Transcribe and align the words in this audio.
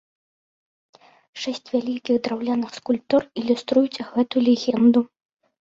Шэсць 1.41 1.69
вялікіх 1.73 2.15
драўляных 2.29 2.71
скульптур 2.79 3.21
ілюструюць 3.43 4.03
гэту 4.15 4.35
легенду. 4.49 5.07